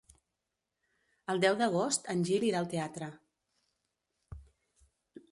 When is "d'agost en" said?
1.59-2.23